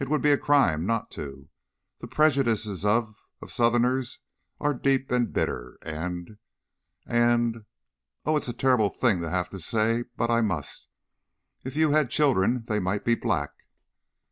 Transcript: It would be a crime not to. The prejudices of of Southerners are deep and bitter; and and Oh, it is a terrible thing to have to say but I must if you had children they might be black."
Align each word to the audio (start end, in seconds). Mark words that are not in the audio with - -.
It 0.00 0.08
would 0.08 0.20
be 0.20 0.32
a 0.32 0.36
crime 0.36 0.84
not 0.84 1.12
to. 1.12 1.48
The 2.00 2.08
prejudices 2.08 2.84
of 2.84 3.28
of 3.40 3.52
Southerners 3.52 4.18
are 4.58 4.74
deep 4.74 5.12
and 5.12 5.32
bitter; 5.32 5.78
and 5.82 6.38
and 7.06 7.64
Oh, 8.24 8.36
it 8.36 8.42
is 8.42 8.48
a 8.48 8.52
terrible 8.52 8.90
thing 8.90 9.20
to 9.20 9.30
have 9.30 9.48
to 9.50 9.60
say 9.60 10.06
but 10.16 10.28
I 10.28 10.40
must 10.40 10.88
if 11.62 11.76
you 11.76 11.92
had 11.92 12.10
children 12.10 12.64
they 12.66 12.80
might 12.80 13.04
be 13.04 13.14
black." 13.14 13.52